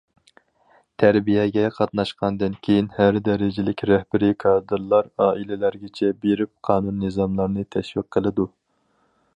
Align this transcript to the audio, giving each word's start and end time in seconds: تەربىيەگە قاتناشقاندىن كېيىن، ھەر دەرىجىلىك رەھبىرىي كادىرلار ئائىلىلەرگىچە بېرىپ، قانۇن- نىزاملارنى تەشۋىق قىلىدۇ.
تەربىيەگە 1.01 1.65
قاتناشقاندىن 1.75 2.55
كېيىن، 2.67 2.87
ھەر 2.95 3.19
دەرىجىلىك 3.27 3.85
رەھبىرىي 3.91 4.35
كادىرلار 4.45 5.11
ئائىلىلەرگىچە 5.27 6.11
بېرىپ، 6.25 6.55
قانۇن- 6.71 7.01
نىزاملارنى 7.05 7.69
تەشۋىق 7.77 8.11
قىلىدۇ. 8.17 8.53